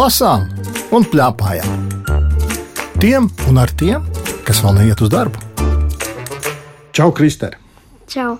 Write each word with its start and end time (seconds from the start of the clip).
lasām 0.00 0.46
un 0.96 1.04
plēpājām. 1.04 1.88
Tiem 3.00 3.26
un 3.50 3.58
ar 3.60 3.72
tiem, 3.76 4.04
kas 4.46 4.62
vēl 4.64 4.78
neiet 4.78 5.00
uz 5.04 5.10
darbu. 5.12 5.40
Čau, 6.96 7.10
Kristē! 7.16 7.50
Čau! 8.08 8.38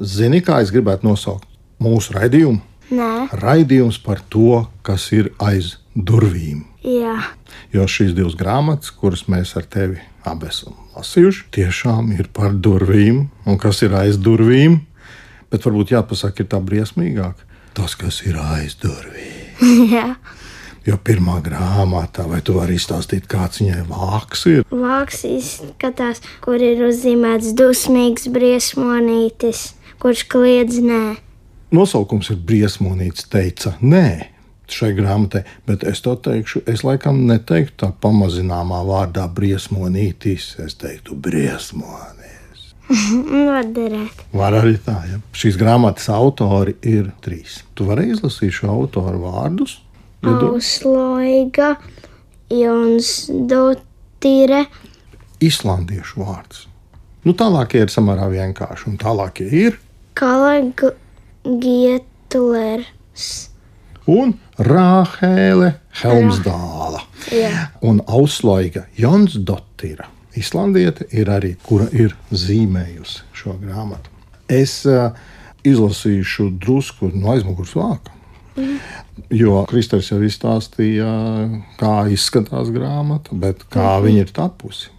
Zini, 0.00 0.40
kā 0.44 0.62
es 0.64 0.72
gribētu 0.74 1.06
nosaukt 1.06 1.44
mūsu 1.82 2.14
raidījumu? 2.16 2.62
Nē, 2.94 3.10
Raidījums 3.40 3.98
par 4.04 4.20
to, 4.32 4.64
kas 4.84 5.06
ir 5.16 5.30
aiz 5.42 5.76
durvīm. 5.96 6.64
jā, 6.84 7.16
Jo 7.72 7.84
šīs 7.90 8.14
divas 8.16 8.36
grāmatas, 8.38 8.92
kuras 8.92 9.24
mēs 9.28 9.54
ar 9.56 9.64
tevi 9.68 10.00
abi 10.24 10.48
esam 10.48 10.76
lasījuši, 10.96 11.44
tiešām 11.52 12.12
ir 12.16 12.28
par 12.32 12.52
durvīm. 12.52 13.26
Un 13.46 13.58
kas 13.58 13.82
ir 13.82 13.94
aiz 13.98 14.16
durvīm? 14.16 14.80
Bet 15.50 15.64
varbūt 15.66 15.92
jāpasaka, 15.94 16.44
ir 16.44 16.48
tā 16.52 16.60
briesmīgāk. 16.60 17.44
Tas, 17.74 17.96
kas 17.98 18.22
ir 18.28 18.38
aiz 18.40 18.76
durvīm. 18.80 19.58
jā. 19.96 20.14
Jo 20.84 20.98
pirmā 21.00 21.38
grāmatā, 21.40 22.26
vai 22.28 22.42
tu 22.44 22.58
vari 22.58 22.74
izstāstīt, 22.76 23.24
kāds 23.30 23.62
viņai 23.62 23.86
vāks 23.88 24.42
ir? 24.50 24.66
Vāks 24.68 25.22
izskatās, 25.24 26.20
kur 26.44 26.60
ir 26.60 26.82
uzzīmēts 26.90 27.54
dusmīgs 27.56 28.28
briesmonītis, 28.34 29.70
kurš 30.02 30.26
kliedz 30.28 30.82
nē. 30.84 31.04
Nosaukums 31.74 32.28
ir 32.34 32.42
briesmonīts, 32.44 33.30
teica 33.32 33.72
nē. 33.80 34.30
Šai 34.74 34.92
grāmatai, 34.96 35.42
bet 35.68 35.84
es 35.88 36.00
to 36.04 36.14
teikšu, 36.20 36.62
es 36.68 36.84
laikam 36.84 37.22
neteiktu 37.28 37.76
tā 37.84 37.90
pamazināmā 38.04 38.80
vārdā 38.84 39.24
briesmonītis. 39.32 40.54
Es 40.64 40.76
teiktu, 40.80 41.16
briesmonīs. 41.16 42.68
Var 43.48 43.72
derēt. 43.72 44.24
Var 44.36 44.58
arī 44.60 44.76
tā, 44.84 44.98
ja. 45.08 45.20
Šīs 45.36 45.56
grāmatas 45.60 46.08
autori 46.12 46.76
ir 46.84 47.08
trīs. 47.24 47.62
Tu 47.76 47.88
vari 47.88 48.10
izlasīt 48.12 48.52
šo 48.60 48.72
autoru 48.72 49.24
vārdus. 49.24 49.78
Iedo- 50.24 50.54
Ausloiga, 50.54 51.74
Jons 52.50 53.30
Dotire, 53.50 54.64
Islandiešu 55.44 56.22
vārds. 56.24 56.66
Nu, 57.24 57.32
tālākie 57.32 57.80
ir 57.84 57.88
samērā 57.92 58.28
vienkārši, 58.32 58.86
un 58.92 58.98
tālākie 59.00 59.48
ir 59.52 59.78
Kalega 60.14 60.92
Gietlers. 61.44 63.48
un 64.06 64.34
Rāhēle 64.58 65.74
Helmsdāla. 66.02 67.00
Jā. 67.32 67.68
Un 67.82 68.00
Auslaiga 68.06 68.84
Jons 68.98 69.34
Dotira. 69.34 70.06
Islandiete 70.36 71.06
ir 71.14 71.26
arī, 71.30 71.54
kura 71.62 71.86
ir 71.92 72.14
zīmējusi 72.32 73.22
šo 73.32 73.54
grāmatu. 73.62 74.10
Es 74.48 74.84
uh, 74.86 75.12
izlasīšu 75.64 76.50
drusku 76.60 77.08
no 77.14 77.30
aizmugures 77.32 77.72
vāka. 77.78 78.10
Jo 79.34 79.62
Kristers 79.68 80.10
jau 80.10 80.20
izstāstīja, 80.22 81.08
kā 81.80 81.94
izskatās 82.12 82.70
grāmata, 82.74 83.34
bet 83.34 83.64
kā 83.72 83.96
viņa 84.04 84.26
ir 84.26 84.34
tapusi. 84.34 84.90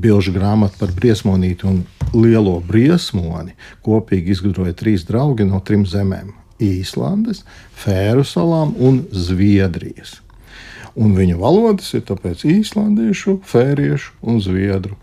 Bilžu 0.00 0.34
grāmata 0.34 0.76
par 0.78 0.92
briesmonīti 0.94 1.66
un 1.68 1.82
lielo 2.14 2.58
briesmoni 2.64 3.56
kopīgi 3.84 4.34
izgudroja 4.36 4.76
trīs 4.76 5.06
draugi 5.08 5.46
no 5.48 5.60
trim 5.64 5.86
zemēm- 5.88 6.32
Īslandes, 6.74 7.42
Fēru 7.74 8.24
salām 8.24 8.74
un 8.78 9.06
Zviedrijas. 9.10 10.20
Un 10.94 11.16
viņu 11.16 11.40
valodas 11.40 11.90
ir 11.94 12.04
tāpēc 12.06 12.44
īslandiešu, 12.46 13.40
fēriešu 13.42 14.12
un 14.22 14.38
zviedru. 14.40 14.94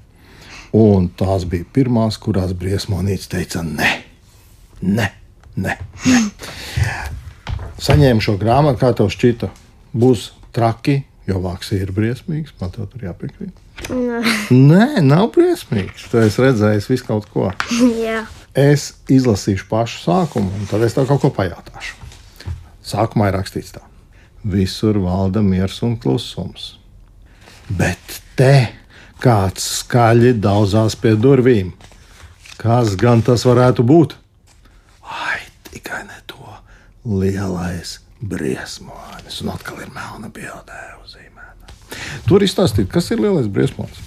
Un 0.72 1.10
tās 1.10 1.44
bija 1.44 1.68
pirmās, 1.74 2.16
kurās 2.18 2.54
briesmonīts 2.56 3.28
teica, 3.28 3.60
nē, 3.60 3.92
nē, 4.82 5.10
nē. 5.58 5.76
nē. 6.08 7.11
Saņēmu 7.82 8.22
šo 8.22 8.36
grāmatu, 8.42 8.78
kā 8.82 8.92
tev 8.98 9.10
šķita, 9.10 9.50
būs 9.98 10.28
traki, 10.54 11.00
jo 11.30 11.40
vāks 11.42 11.72
ir 11.74 11.90
briesmīgs. 11.96 12.54
Man 12.62 12.74
tev 12.76 12.90
tur 12.92 13.08
jāpiekrīt. 13.08 13.56
Nē, 14.72 15.02
nav 15.02 15.32
briesmīgs. 15.34 16.06
Tu 16.12 16.22
esi 16.22 16.44
redzējis 16.44 16.90
visu 16.92 17.08
kaut 17.08 17.26
ko. 17.34 17.50
Jā. 18.06 18.26
Es 18.58 18.92
izlasīšu 19.10 19.66
pašu 19.70 20.04
sākumu, 20.04 20.52
un 20.60 20.68
tad 20.70 20.84
es 20.86 20.94
tev 20.98 21.08
kaut 21.10 21.24
ko 21.24 21.32
pajautāšu. 21.34 21.98
Sākumā 22.86 23.30
ir 23.32 23.38
rakstīts 23.40 23.74
tā: 23.78 23.84
Visur 24.44 25.00
valda 25.02 25.42
miers 25.46 25.80
un 25.88 25.96
klusums. 26.02 26.74
Bet 27.72 28.20
te 28.36 28.74
kāds 29.24 29.64
skaļi 29.80 30.34
daudzās 30.42 30.98
pie 31.00 31.14
durvīm. 31.16 31.72
Kas 32.62 32.98
gan 33.00 33.24
tas 33.26 33.46
varētu 33.48 33.86
būt? 33.88 34.18
Ai, 35.08 35.40
tikai 35.72 36.04
ne 36.10 36.20
to 36.30 36.41
lielais 37.06 38.00
briesmonis. 38.22 39.42
Un 39.42 39.54
atkal 39.54 39.82
ir 39.82 39.92
melna 39.96 40.30
bildē 40.34 40.82
uzzīmēta. 41.02 41.72
Tur 42.28 42.46
izstāstīt, 42.46 42.90
kas 42.92 43.12
ir 43.12 43.24
lielais 43.24 43.50
briesmonis. 43.52 44.02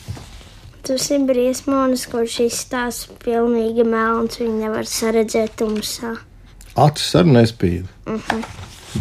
Tas 0.85 1.07
ir 1.15 1.25
briesmonis, 1.25 2.05
kurš 2.13 2.43
izstāsta 2.45 3.15
pilnīgi 3.25 3.87
melns. 3.89 4.37
Viņu 4.41 4.59
nevar 4.61 4.89
saredzēt 4.89 5.57
tumsā. 5.61 6.17
Acis 6.77 7.15
arī 7.17 7.39
nespīd. 7.39 7.89
Uh 8.07 8.21
-huh. 8.21 8.45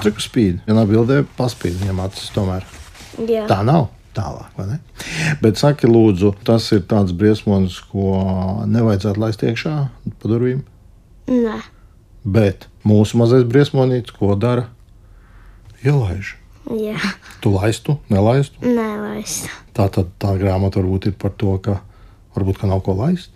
Tur 0.02 0.16
spīd. 0.18 0.62
Vienā 0.68 0.86
bildē 0.90 1.26
paspīd 1.38 1.76
viņam 1.82 2.00
acis 2.06 2.32
tomēr. 2.34 2.64
Jā. 3.18 3.48
Tā 3.48 3.62
nav 3.66 3.90
tālāk, 4.16 4.50
vai 4.58 4.68
ne? 4.68 4.80
Bet 5.42 5.58
saki, 5.58 5.88
lūdzu, 5.88 6.34
tas 6.44 6.72
ir 6.72 6.82
tāds 6.82 7.12
briesmonis, 7.12 7.80
ko 7.92 8.64
nevajadzētu 8.66 9.20
laist 9.20 9.44
iekšā 9.44 9.76
pa 10.20 10.30
durvīm. 10.30 10.64
Nē. 11.28 11.62
Bet 12.24 12.68
mūsu 12.88 13.20
mazais 13.20 13.44
briesmonītis, 13.44 14.16
ko 14.16 14.36
dara? 14.40 14.70
Ielaiž. 15.84 16.36
Jā. 16.72 16.96
Tu 17.44 17.52
laistu, 17.52 17.98
nelaistu. 18.12 18.64
Nelaist. 18.64 19.50
Tā 19.76 19.90
tad 19.92 20.14
tā 20.22 20.32
grāmata 20.40 20.80
varbūt 20.80 21.10
ir 21.12 21.18
par 21.20 21.34
to, 21.36 21.58
ka 21.60 21.82
varbūt 22.38 22.62
ka 22.62 22.70
nav 22.72 22.84
ko 22.86 22.96
laist. 22.96 23.34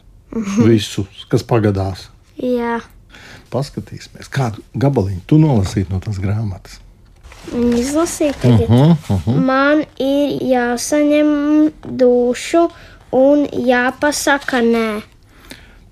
Visu, 0.64 1.06
kas 1.32 1.44
pagadās. 1.48 2.08
Jā. 2.40 2.80
Paskatīsimies, 3.52 4.30
kādu 4.32 4.64
gabaliņu 4.78 5.24
tu 5.28 5.40
nolasīji 5.42 5.90
no 5.92 6.00
tās 6.04 6.20
grāmatas. 6.24 6.80
Izlasīt 7.52 8.36
tagad. 8.42 8.68
Uh 8.70 8.70
-huh, 8.70 9.12
uh 9.14 9.28
-huh. 9.28 9.36
Man 9.46 9.84
ir 10.00 10.42
jāsaņem 10.52 11.72
dušu 11.84 12.70
un 13.12 13.48
jāpasaka 13.52 14.62
nē. 14.62 15.02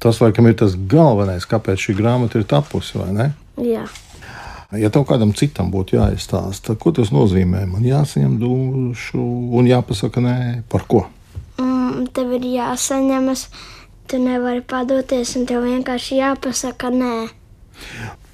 Tas, 0.06 0.20
laikam, 0.22 0.46
ir 0.46 0.54
tas 0.54 0.76
galvenais, 0.78 1.48
kāpēc 1.50 1.82
šī 1.82 1.96
grāmata 1.98 2.38
ir 2.38 2.44
tapusi, 2.46 3.00
vai 3.00 3.08
ne? 3.10 3.24
Jā. 3.58 3.88
Ja 4.78 4.92
tev 4.94 5.08
kādam 5.10 5.32
citam 5.34 5.72
būtu 5.74 5.96
jāizstāsta, 5.98 6.76
ko 6.78 6.92
tas 6.94 7.10
nozīmē, 7.10 7.64
man 7.66 7.82
jāsaņem 7.82 8.36
dušu 8.38 9.24
un 9.58 9.66
jāpasaka 9.66 10.22
nē, 10.22 10.36
par 10.70 10.86
ko. 10.86 11.08
Mm, 11.58 12.06
tev 12.14 12.36
ir 12.38 12.46
jāsaņemas. 12.52 13.48
Tu 14.06 14.20
nevari 14.22 14.62
padoties, 14.62 15.32
un 15.40 15.48
tev 15.50 15.66
vienkārši 15.66 16.20
jāpasaka 16.20 16.92
nē. 16.94 17.16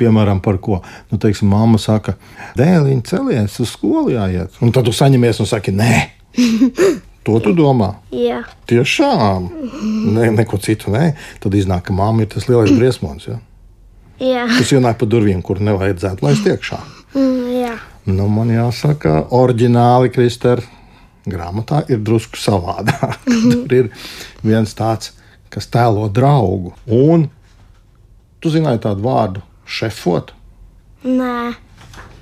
Piemēram, 0.01 0.41
par 0.43 0.59
ko. 0.59 0.81
Nu, 1.07 1.21
teiksim, 1.23 1.53
mamma 1.55 1.79
saka, 1.79 2.17
dēliņ, 2.59 2.99
celies 3.07 3.55
uz 3.63 3.71
skolu 3.77 4.11
jāiet. 4.17 4.59
Un 4.59 4.75
tad 4.75 4.91
tu 4.91 4.95
saņemies 4.97 5.39
un 5.39 5.47
saki, 5.47 5.71
nē. 5.71 5.95
To 7.27 7.37
tu 7.43 7.53
domā? 7.53 7.91
Jā. 8.15 8.41
Tiešām. 8.69 9.47
Ne, 10.15 10.31
neko 10.33 10.57
citu 10.61 10.89
nē. 10.93 11.11
Tad 11.43 11.53
iznāk, 11.53 11.85
ka 11.89 11.93
mamma 11.93 12.25
ir 12.25 12.31
tas 12.33 12.47
lielais 12.49 12.73
briesmonis. 12.73 13.27
Ja? 13.29 13.37
Jā. 14.21 14.45
Tas 14.49 14.71
ienāk 14.73 14.97
pa 15.01 15.09
durvīm, 15.09 15.43
kur 15.45 15.61
nevajadzētu 15.61 16.25
laist 16.25 16.49
iekšā. 16.49 16.79
Mm, 17.13 17.45
jā. 17.59 17.75
Nu, 18.09 18.25
man 18.33 18.49
jāsaka, 18.49 19.27
oriģināli 19.37 20.09
Kristēra 20.13 20.65
grāmatā 21.29 21.83
ir 21.93 22.01
drusku 22.01 22.41
savādāk. 22.41 23.19
Tur 23.51 23.77
ir 23.77 23.91
viens 24.41 24.73
tāds, 24.77 25.13
kas 25.53 25.69
tēlo 25.69 26.07
draugu. 26.09 26.73
Un 26.89 27.27
tu 28.41 28.49
zināji 28.49 28.81
tādu 28.87 29.05
vārdu 29.05 29.45
šefot, 29.69 30.33
Nē. 31.05 31.53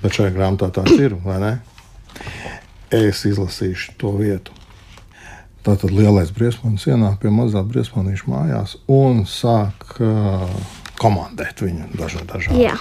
bet 0.04 0.16
šajā 0.16 0.36
grāmatā 0.36 0.68
tāds 0.76 1.00
ir, 1.00 1.16
vai 1.24 1.40
ne? 1.40 1.52
Es 2.92 3.24
izlasīšu 3.24 3.96
to 4.00 4.12
vietu. 4.20 4.59
Tātad 5.66 5.92
lielais 5.92 6.30
briesmonis 6.32 6.86
ienāk 6.88 7.18
pie 7.20 7.32
mazā 7.34 7.60
briesmonīša 7.68 8.30
mājās 8.32 8.76
un 8.88 9.26
sāk 9.28 9.98
uh, 10.00 10.48
komandēt 11.00 11.60
viņu 11.60 11.90
dažādi. 11.98 12.28
dažādi. 12.30 12.62
Jā. 12.64 12.76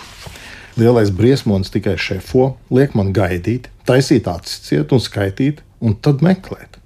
Lielais 0.79 1.11
briesmonis 1.11 1.73
tikai 1.73 1.97
šefo, 1.99 2.53
liek 2.71 2.95
man 2.95 3.11
gaidīt, 3.15 3.67
taisīt 3.87 4.29
acis 4.31 4.61
ciet 4.63 4.93
un 4.95 5.03
skaitīt, 5.03 5.59
un 5.83 5.97
tad 5.99 6.23
meklēt. 6.23 6.79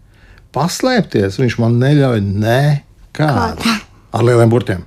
Paslēpties 0.54 1.38
viņš 1.42 1.60
man 1.62 1.78
neļauj 1.82 2.22
nekādā. 2.26 3.78
Ar 4.14 4.26
lieliem 4.26 4.50
burtiem. 4.50 4.86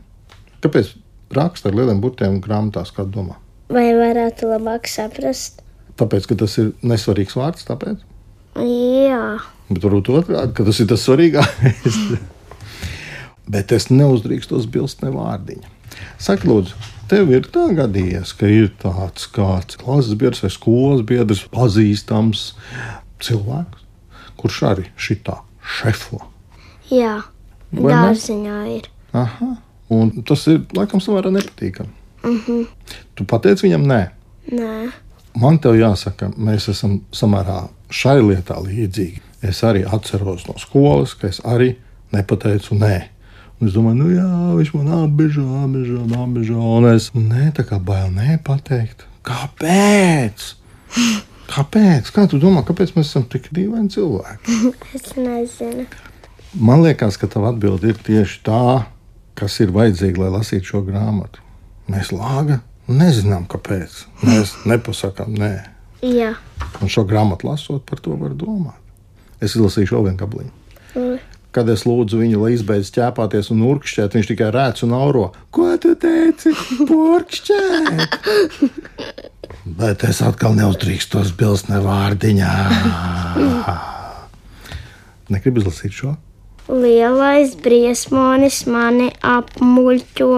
Kāpēc 0.63 0.93
raksta 1.35 1.71
ar 1.71 1.79
lieliem 1.79 2.03
burtiem 2.03 2.41
grāmatās, 2.43 2.91
kā 2.95 3.07
domā? 3.07 3.39
Vai 3.71 3.89
varētu 3.99 4.51
labāk 4.51 4.91
saprast? 4.91 5.63
Tāpēc, 5.99 6.27
ka 6.31 6.39
tas 6.43 6.55
ir 6.63 6.75
nesvarīgs 6.87 7.39
vārds, 7.39 7.67
tāpēc. 7.67 8.03
Jā. 8.59 9.39
Bet 9.69 9.83
varbūt 9.83 10.11
otrādi, 10.15 10.53
ka 10.55 10.67
tas 10.67 10.81
ir 10.81 10.91
tas 10.91 11.07
svarīgākais. 11.07 11.97
Bet 13.53 13.73
es 13.73 13.89
neuzdrīkstos 13.91 14.67
bilst 14.71 15.03
ne 15.03 15.11
vārdiņa. 15.15 15.75
Saka, 16.19 16.49
lūdzu, 16.51 16.75
Tev 17.07 17.29
ir 17.31 17.45
tā 17.55 17.69
gadījies, 17.71 18.33
ka 18.35 18.49
ir 18.51 18.73
tāds 18.83 19.29
kāds 19.31 19.79
klases 19.79 20.17
biedrs 20.19 20.43
vai 20.43 20.49
skolas 20.51 21.05
biedrs, 21.07 21.45
pazīstams 21.55 22.49
cilvēks, 23.23 23.85
kurš 24.41 24.57
arī 24.67 24.87
šitā 24.99 25.37
šefo. 25.77 26.19
Jā, 26.91 27.21
dārziņā 27.71 28.59
ir. 28.75 28.91
Aha. 29.15 29.53
Un 29.95 30.11
tas 30.27 30.43
ir 30.51 30.65
laikam 30.75 31.03
samērā 31.03 31.31
nepatīkami. 31.37 31.95
Mm 32.25 32.41
-hmm. 32.47 32.67
Tu 33.15 33.25
pateici 33.25 33.69
viņam, 33.69 33.87
nē. 33.87 34.03
Nē, 34.51 34.91
Man 35.37 35.59
te 35.59 35.69
jāsaka, 35.69 36.31
mēs 36.39 36.69
esam 36.73 37.01
samērā 37.13 37.69
šai 37.91 38.21
lietā 38.23 38.57
līdzīgi. 38.57 39.21
Es 39.45 39.61
arī 39.67 39.85
atceros 39.85 40.47
no 40.49 40.57
skolas, 40.61 41.15
ka 41.19 41.29
es 41.29 41.43
arī 41.45 41.75
nepateicu 42.15 42.79
nē. 42.79 42.97
Un 43.57 43.69
es 43.69 43.77
domāju, 43.77 43.99
nu 44.01 44.09
jā, 44.13 44.31
viņš 44.57 44.73
man 44.77 44.89
apbežo, 44.99 45.45
apbežo, 45.63 46.03
apbežo. 46.17 46.57
Un 46.77 46.89
es 46.91 47.11
nē, 47.17 47.51
tā 47.57 47.65
kā 47.69 47.79
bail 47.81 48.11
nepateikt. 48.15 49.07
Kāpēc? 49.27 50.51
Kāpēc? 51.53 52.11
Kā 52.11 52.27
tu 52.27 52.41
domā, 52.43 52.65
kāpēc 52.67 52.97
mēs 52.97 53.13
esam 53.13 53.25
tik 53.31 53.49
dīvaini 53.55 53.93
cilvēki? 53.95 54.57
es 54.99 55.13
nezinu. 55.15 55.87
Man 56.57 56.83
liekas, 56.83 57.19
ka 57.21 57.29
tava 57.31 57.53
atbilde 57.53 57.93
ir 57.93 58.01
tieši 58.03 58.41
tā, 58.49 58.65
kas 59.39 59.61
ir 59.63 59.75
vajadzīga, 59.77 60.25
lai 60.25 60.33
lasītu 60.39 60.73
šo 60.73 60.83
grāmatu. 60.89 61.45
Mēs 61.93 62.11
lāga 62.17 62.59
nezinām, 62.91 63.47
kāpēc. 63.51 64.03
Mēs 64.27 64.57
nepasakām 64.67 65.37
nē. 65.39 65.55
Jā, 66.07 66.35
Un 66.81 66.91
šo 66.93 67.07
grāmatu 67.09 67.49
lasot, 67.49 67.85
par 67.89 68.01
to 68.05 68.17
var 68.21 68.35
domāt. 68.37 68.81
Es 69.41 69.57
izlasīšu 69.57 69.97
vēl 69.97 70.05
vienu 70.11 70.21
gabliņu. 70.23 70.53
Mm. 70.97 71.17
Kad 71.57 71.71
es 71.73 71.87
lūdzu 71.89 72.21
viņu, 72.21 72.43
lai 72.43 72.53
izbeidz 72.53 72.91
ķēpāties 72.93 73.49
un 73.55 73.63
urkšķēt, 73.65 74.17
viņš 74.17 74.29
tikai 74.33 74.51
rēc 74.53 74.83
un 74.85 74.93
auro. 74.97 75.31
Ko 75.57 75.71
tu 75.81 75.95
teici? 76.01 76.53
Porkšķēt! 76.89 78.21
Bet 79.79 80.05
es 80.07 80.21
atkal 80.23 80.55
neuzdrīkstos 80.59 81.33
bilst 81.39 81.71
ne 81.73 81.81
vārdiņā. 81.83 82.53
Negribu 85.33 85.63
izlasīt 85.63 85.97
šo. 85.97 86.15
Lielais 86.67 87.53
briesmonis 87.63 88.65
mani 88.67 89.13
apmuļķo, 89.23 90.31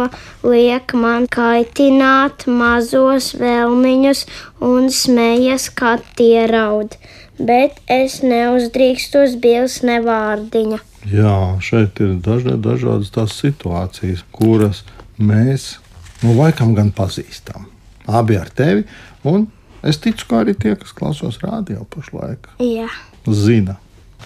liek 0.45 0.93
man 0.93 1.25
kaitināt 1.33 2.45
mazos 2.53 3.31
vēlmiņus 3.41 4.25
un 4.69 4.91
smējas, 4.93 5.71
kad 5.73 6.05
tie 6.21 6.45
raud. 6.51 6.99
Bet 7.39 7.79
es 7.87 8.19
neuzdrīkstos 8.27 9.37
bils 9.43 9.81
ne 9.87 10.01
vārdiņa. 10.03 10.79
Jā, 11.09 11.35
šeit 11.63 12.01
ir 12.03 12.17
dažna, 12.25 12.57
dažādas 12.59 13.13
tās 13.15 13.37
situācijas, 13.39 14.25
kuras 14.35 14.83
mēs 15.19 15.77
nu, 16.25 16.35
laikam 16.35 16.75
gan 16.75 16.91
pazīstam. 16.93 17.69
Abi 18.09 18.39
ar 18.41 18.51
tevi, 18.51 18.83
un 19.29 19.47
es 19.87 20.01
ticu, 20.03 20.27
ka 20.31 20.41
arī 20.43 20.57
tie, 20.59 20.75
kas 20.81 20.91
klausos 20.97 21.39
rādio 21.45 21.85
pašlaik, 21.95 22.49
Jā, 22.59 22.89
zina, 23.29 23.77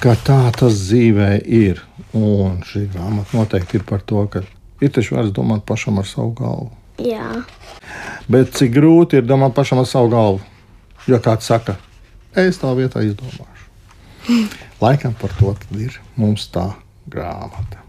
ka 0.01 0.15
tā 0.17 0.41
tas 0.57 0.79
dzīvē 0.89 1.35
ir. 1.45 1.83
Un 2.17 2.63
šī 2.69 2.87
grāmata 2.93 3.37
noteikti 3.37 3.79
ir 3.81 3.85
par 3.89 4.01
to, 4.05 4.25
ka 4.33 4.43
ir 4.83 4.91
taču 4.93 5.17
vērts 5.19 5.33
domāt 5.37 5.67
pašam 5.69 6.01
ar 6.01 6.09
savu 6.09 6.33
galvu. 6.41 6.71
jā, 7.01 7.45
Bet 8.29 8.53
cik 8.57 8.73
grūti 8.73 9.21
ir 9.21 9.29
domāt 9.29 9.53
pašam 9.57 9.81
ar 9.83 9.87
savu 9.91 10.09
galvu? 10.13 10.41
Jo 11.09 11.19
kāds 11.19 11.49
saka, 11.51 11.77
es 12.37 12.59
tā 12.63 12.73
vietā 12.79 13.03
izdomāšu. 13.07 13.69
Laikam 14.85 15.15
par 15.19 15.35
to 15.39 15.55
ir 15.79 16.01
mums 16.17 16.49
tā 16.53 16.73
grāmata. 17.11 17.81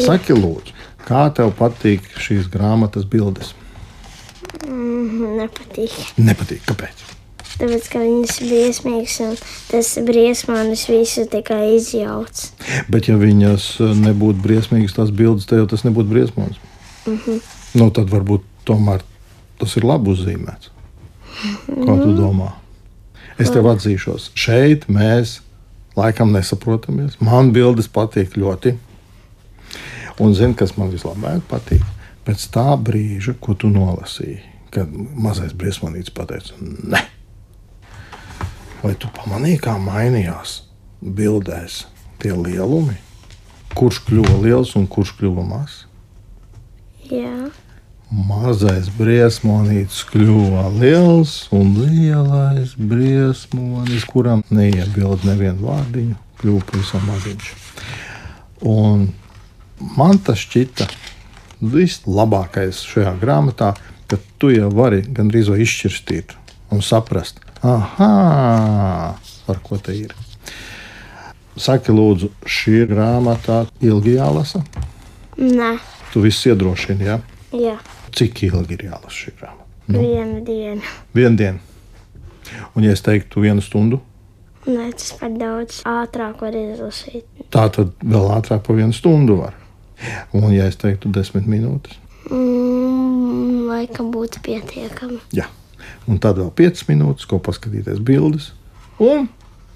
Saki, 0.00 0.32
lūdzu, 0.32 0.76
kā 1.04 1.26
tev 1.34 1.52
patīk 1.58 2.06
šīs 2.18 2.46
grāmatas 2.50 3.04
bildes? 3.04 3.54
mm, 4.66 5.36
nepatīk. 5.40 5.94
Nepatīk, 6.20 6.64
kāpēc? 6.68 7.06
Tāpēc, 7.60 7.88
ka 7.92 8.00
viņas 8.00 8.38
ir 8.40 8.48
briesmīgas 8.48 9.16
un 9.24 9.34
tas 9.68 9.90
briesmonis 10.06 10.86
visu 10.88 11.26
tikai 11.28 11.74
izjauc. 11.76 12.46
Bet, 12.92 13.10
ja 13.10 13.18
viņas 13.20 13.66
eh, 13.84 13.94
nebūtu 14.06 14.40
briesmīgas, 14.44 14.96
tās 14.96 15.12
bildes, 15.12 15.48
tad 15.50 15.60
jau 15.60 15.68
tas 15.74 15.84
nebūtu 15.84 16.12
briesmīgs. 16.12 16.60
Mm 17.06 17.18
-hmm. 17.18 17.40
nu, 17.80 17.90
tad 17.90 18.12
varbūt 18.12 18.46
tomēr 18.68 19.04
tas 19.60 19.76
ir 19.76 19.84
labi 19.84 20.14
uzzīmēts. 20.14 20.72
Kā 21.68 21.94
tu 22.00 22.12
domā? 22.16 22.52
Es 23.40 23.52
tev 23.52 23.70
atzīšos, 23.70 24.30
šeit 24.36 24.86
mēs 24.92 25.38
laikam 25.96 26.34
nesaprotamies. 26.34 27.16
Man 27.24 27.54
bildes 27.56 27.88
patīk 27.88 28.36
ļoti. 28.40 28.74
Un 30.20 30.34
zini, 30.36 30.56
kas 30.58 30.74
man 30.76 30.90
vislabāk 30.92 31.46
patīk? 31.48 31.84
Pēc 32.26 32.42
tā 32.52 32.66
brīža, 32.76 33.32
ko 33.40 33.54
tu 33.56 33.70
nolasīji, 33.72 34.42
kad 34.74 34.90
mazais 34.92 35.54
briesmonīts 35.56 36.12
pateica, 36.12 36.58
ne. 36.60 37.00
Vai 38.82 38.92
tu 39.00 39.08
pamanīji, 39.16 39.62
kā 39.64 39.78
mainījās 39.80 40.60
bildēs 41.00 41.84
tie 42.20 42.34
lielumi? 42.36 42.98
Kurš 43.76 44.02
kļuva 44.08 44.36
liels 44.44 44.74
un 44.76 44.86
kurš 44.90 45.14
kļuva 45.16 45.46
mazs? 45.48 45.84
Jā, 47.08 47.48
Mazais 48.10 48.88
briesmonītis 48.98 50.00
kļuva 50.10 50.64
liels, 50.74 51.44
un 51.54 51.76
lielais 51.78 52.72
briesmonis, 52.74 54.02
kuram 54.10 54.42
neiebilda 54.50 55.28
nevienu 55.28 55.68
vārdiņu, 55.68 56.16
kļuva 56.40 56.64
pavisam 56.72 57.04
maziņš. 57.06 57.50
Un 58.66 59.04
man 59.94 60.18
tas 60.26 60.42
šķita 60.42 60.88
vislabākais 61.62 62.80
šajā 62.90 63.12
grāmatā, 63.22 63.76
ka 64.10 64.18
tu 64.42 64.50
jau 64.50 64.72
vari 64.74 65.04
gandrīz 65.06 65.52
vai 65.52 65.60
izšķirstīt 65.62 66.34
un 66.74 66.82
saprast, 66.82 67.38
ah, 67.62 69.14
par 69.46 69.62
ko 69.62 69.78
te 69.78 69.94
ir. 69.94 70.16
Saki, 71.60 71.94
lūdzu, 71.94 72.32
šī 72.42 72.88
grāmatā 72.90 73.62
ilgi 73.84 74.16
jālasa. 74.18 74.64
nē, 75.38 75.72
Tu 76.10 76.20
viss 76.26 76.42
iedrošini, 76.50 77.06
ja? 77.06 77.20
jā, 77.54 77.78
cik 78.12 78.42
ilgi 78.48 78.74
ir 78.78 78.84
jālasa 78.90 79.16
šī 79.16 79.32
grāmata. 79.40 79.66
nu. 79.88 79.98
viena 80.00 80.40
diena. 80.46 80.82
Vienu 81.14 81.36
dienu. 81.36 81.58
Un, 82.74 82.84
ja 82.84 82.92
es 82.92 83.02
teiktu, 83.02 83.40
vienu 83.40 83.60
stundu, 83.62 84.00
Nē, 84.66 84.90
tas 84.92 85.12
par 85.16 85.30
daudz 85.40 85.78
ātrāk 85.88 86.42
var 86.44 86.52
izlasīt. 86.52 87.24
tā 87.50 87.62
tad 87.72 87.94
vēl 88.04 88.26
ātrāk 88.36 88.60
par 88.66 88.76
vienu 88.76 88.92
stundu 88.92 89.38
var. 89.40 89.54
Un, 90.36 90.50
ja 90.52 90.66
es 90.68 90.76
teiktu, 90.76 91.08
desmit 91.12 91.46
minūtes, 91.48 91.96
Mm, 92.30 93.66
laikam 93.70 94.10
būtu 94.12 94.40
pietiekami. 94.44 95.18
jā. 95.34 95.46
un 96.06 96.18
tad 96.18 96.36
vēl 96.38 96.50
piecas 96.54 96.84
minūtes, 96.88 97.26
ko 97.26 97.38
paskatīties 97.38 97.98
bildes 98.04 98.50
un 99.00 99.28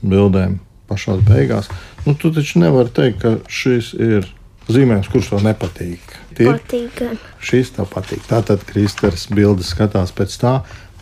bildēm 0.04 0.58
pašā 0.88 1.16
beigās. 1.24 1.68
Nu, 2.06 2.14
tu 2.14 2.30
taču 2.34 2.58
nevari 2.60 2.90
teikt, 2.92 3.20
ka 3.22 3.36
šis 3.48 3.94
ir 3.94 4.28
zīmējums, 4.68 5.10
kurš 5.12 5.30
tev 5.32 5.44
nepatīk. 5.44 6.16
Tie 6.36 6.48
Patīk 6.48 7.02
šīs 7.44 7.74
tev 7.76 7.90
patīk. 7.92 8.24
Tātad 8.28 8.64
Kristers 8.68 9.28
bildes 9.32 9.72
skatās 9.74 10.12
pēc 10.16 10.36
tā, 10.40 10.54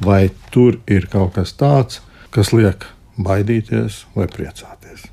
vai 0.03 0.31
tur 0.55 0.81
ir 0.91 1.07
kaut 1.13 1.37
kas 1.37 1.55
tāds, 1.59 2.01
kas 2.35 2.53
liek 2.57 2.87
baidīties 3.23 4.05
vai 4.17 4.29
priecāties. 4.31 5.07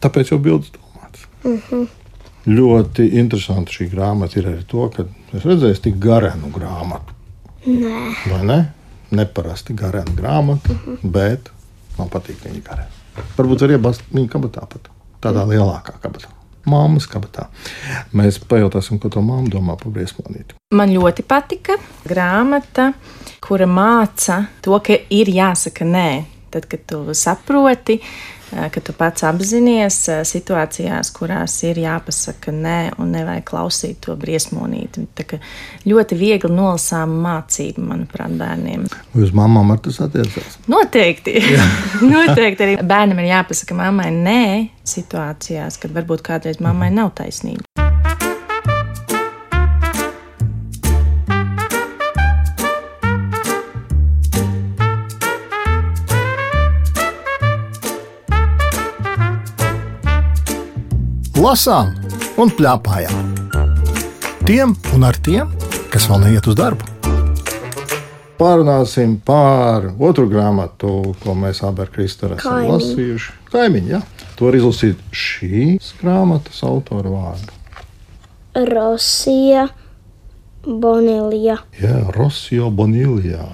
Tāpēc 0.00 0.32
jau 0.32 0.40
bildes 0.40 0.72
domāts. 0.74 1.26
Mm 1.44 1.62
-hmm. 1.70 1.88
Ļoti 2.46 3.10
interesanti 3.20 3.72
šī 3.72 3.90
grāmata 3.92 4.38
ir 4.38 4.46
arī 4.48 4.64
to, 4.66 4.88
ka 4.88 5.04
es 5.36 5.44
redzēju 5.44 5.80
tik 5.82 5.98
garenu 5.98 6.50
grāmatu. 6.50 7.12
Nē, 7.66 8.14
Vai 8.30 8.44
ne? 8.44 8.72
Neparasti 9.10 9.74
garenu 9.74 10.14
grāmatu, 10.16 10.72
mm 10.72 10.78
-hmm. 10.86 11.10
bet 11.10 11.50
man 11.98 12.08
patīk 12.08 12.40
viņa 12.44 12.62
garena. 12.62 12.88
Varbūt 13.36 13.60
var 13.60 13.70
iebāzt 13.70 14.02
viņa 14.12 14.28
kabatā 14.28 14.66
pat. 14.66 14.88
Tādā 15.20 15.44
lielākā 15.44 15.92
kabatā. 16.00 16.39
Māmas 16.68 17.06
kabatā. 17.08 17.46
Mēs 18.16 18.40
pajautāsim, 18.50 18.98
ko 19.00 19.08
to 19.12 19.22
māma 19.24 19.48
domā 19.52 19.76
par 19.80 19.92
briesmonīti. 19.94 20.58
Man 20.76 20.92
ļoti 20.92 21.24
patika 21.26 21.78
grāmata, 22.04 22.90
kura 23.40 23.68
māca 23.70 24.42
to, 24.64 24.76
ka 24.84 24.98
ir 25.10 25.32
jāsaka 25.32 25.88
nē. 25.88 26.10
Tad, 26.50 26.66
kad 26.66 26.82
tu 26.90 27.04
saproti, 27.14 28.00
ka 28.50 28.82
tu 28.82 28.94
pats 28.96 29.24
apzinājies 29.28 29.98
eh, 30.10 30.22
situācijās, 30.26 31.12
kurās 31.14 31.54
ir 31.68 31.80
jāpasaka 31.84 32.54
nē, 32.54 32.78
un 33.00 33.12
nevajag 33.14 33.46
klausīt 33.50 34.00
to 34.04 34.16
briesmonīti. 34.18 35.06
Tā 35.16 35.38
ļoti 35.88 36.18
viegli 36.18 36.50
nolasām 36.54 37.14
mācību, 37.24 37.84
manuprāt, 37.92 38.34
bērniem. 38.40 38.88
Uz 39.18 39.34
mamām 39.36 39.74
ar 39.74 39.82
tas 39.84 40.00
attiecās? 40.06 40.58
Noteikti. 40.70 41.38
Noteikti 42.14 42.66
arī 42.66 42.76
bērnam 42.82 43.22
ir 43.22 43.30
jāpasaka 43.30 43.78
mammai 43.78 44.10
nē, 44.14 44.44
situācijās, 44.90 45.78
kad 45.80 45.94
varbūt 45.94 46.26
kādreiz 46.26 46.62
mammai 46.64 46.90
nav 46.94 47.14
taisnība. 47.20 47.69
Lasām 61.40 61.94
un 62.36 62.50
plēpājām. 62.52 63.28
tiem 64.44 64.74
un 64.92 65.04
ar 65.08 65.16
tiem, 65.24 65.48
kas 65.88 66.04
vēl 66.10 66.26
neiet 66.26 66.44
uz 66.50 66.56
darbu. 66.58 66.84
Pārunāsim 68.36 69.14
par 69.24 69.86
otru 69.96 70.26
grāmatu, 70.28 71.14
ko 71.22 71.32
mēs 71.32 71.62
abi 71.64 71.80
ar 71.86 71.92
Kristēnu 71.94 72.36
esam 72.36 72.66
lasījuši. 72.68 73.32
Kaimiņi, 73.54 73.88
jā. 73.88 74.00
To 74.36 74.50
var 74.50 74.58
izlasīt 74.58 75.00
šīs 75.16 75.94
grāmatas 76.02 76.60
autora 76.68 77.14
vārdu. 77.14 77.56
Rosija, 78.68 79.64
Bonilija. 80.66 81.56
Jā, 81.80 82.02
Rosio 82.18 82.68
Bonilijā. 82.68 83.46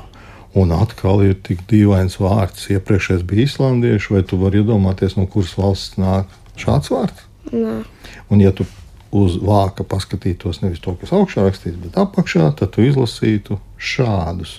Un 0.58 0.74
atkal 0.74 1.22
ir 1.22 1.38
tik 1.38 1.62
dīvains 1.70 2.18
vārds. 2.18 2.66
Iepriekšējais 2.66 3.22
bija 3.22 3.46
islandiešu, 3.46 4.18
vai 4.18 4.26
tu 4.26 4.42
vari 4.42 4.64
iedomāties, 4.64 5.14
no 5.20 5.30
kuras 5.30 5.54
valsts 5.54 6.02
nāk 6.02 6.34
šāds 6.58 6.90
vārds? 6.90 7.25
Nē, 7.52 7.76
Un, 8.30 8.40
ja 8.42 8.50
tu 8.52 8.66
uz 9.14 9.36
vāka 9.38 9.84
paskatītos 9.86 10.62
nevis 10.64 10.82
to, 10.82 10.96
kas 10.98 11.12
augšā 11.14 11.44
rakstīts, 11.46 11.78
bet 11.82 11.98
apakšā, 12.00 12.48
tad 12.58 12.72
tu 12.74 12.82
izlasītu 12.84 13.60
šādus 13.78 14.58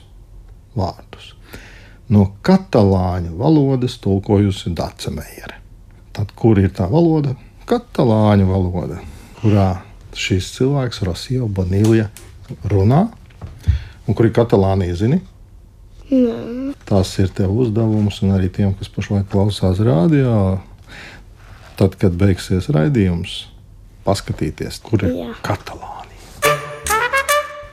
vārdus. 0.77 1.33
No 2.07 2.29
katalāņu 2.47 3.35
valodas 3.35 3.97
tulkojusi 3.99 4.71
Dārsa 4.77 5.11
Meijere. 5.11 5.59
Tad, 6.15 6.31
kur 6.39 6.59
ir 6.61 6.71
tā 6.73 6.87
valoda? 6.89 7.35
Katalāņu 7.67 8.47
valoda, 8.47 9.01
kurā 9.41 9.67
šis 10.17 10.47
cilvēks, 10.55 11.03
Rosija 11.05 11.45
Bonīlija, 11.51 12.07
runā, 12.71 13.03
un 14.07 14.15
kur 14.15 14.29
ir 14.29 14.33
Katalānija, 14.37 14.95
zini? 14.95 15.19
nē. 16.07 16.73
Tas 16.87 17.11
ir 17.19 17.27
tev 17.35 17.51
uzdevums, 17.51 18.21
un 18.23 18.31
arī 18.37 18.47
tiem, 18.53 18.71
kas 18.79 18.87
pašlaik 18.91 19.27
klausās 19.31 19.81
rādio, 19.83 20.61
tad, 21.77 21.95
kad 22.01 22.17
beigsies 22.17 22.69
raidījums, 22.73 23.45
paskatīties, 24.07 24.81
kur 24.85 25.05
ir 25.05 25.13
Jā. 25.15 25.31
Katalānija. 25.45 26.55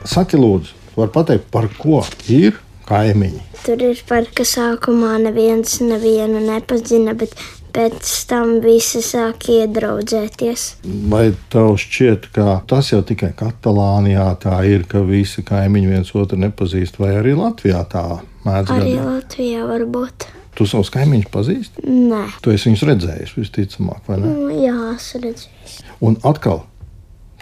Saki, 0.04 0.36
lūdzu, 0.36 0.76
var 0.98 1.10
pateikt, 1.14 1.48
par 1.54 1.70
ko 1.78 2.02
ir 2.28 2.58
kaimiņi? 2.88 3.42
Tur 3.64 3.80
ir 3.80 4.00
par 4.08 4.26
ka 4.36 4.44
sākumā 4.44 5.16
neviens 5.22 5.78
nevienu 5.80 6.42
nepazina, 6.44 7.14
bet 7.16 7.32
pēc 7.74 8.10
tam 8.30 8.58
visi 8.62 9.00
sāk 9.02 9.48
iedraudzēties. 9.50 10.66
Vai 11.10 11.24
tev 11.52 11.74
šķiet, 11.80 12.28
ka 12.36 12.60
tas 12.70 12.92
jau 12.92 13.00
tikai 13.06 13.32
Katalānijā 13.38 14.28
tā 14.44 14.60
ir, 14.70 14.86
ka 14.90 15.02
visi 15.06 15.42
kaimiņi 15.46 15.92
viens 15.96 16.14
otru 16.14 16.38
nepazīst, 16.44 17.00
vai 17.00 17.16
arī 17.18 17.34
Latvijā 17.38 17.82
tā 17.90 18.04
mēdz 18.46 18.74
Arī 18.76 18.94
gadīt? 18.94 19.04
Latvijā 19.08 19.66
var 19.72 19.86
būt. 19.96 20.28
Tu 20.54 20.66
savus 20.70 20.90
kaimiņus 20.94 21.30
pazīsti? 21.34 21.82
Nē, 21.90 22.20
Tu 22.44 22.52
esi 22.54 22.68
viņus 22.70 22.84
redzējis, 22.90 23.32
visticamāk, 23.38 24.04
vai 24.06 24.20
ne? 24.22 24.28
Nu, 24.30 24.50
jā, 24.62 24.76
es 24.94 25.08
redzēju. 25.18 25.88
Un 26.06 26.16
atkal 26.30 26.62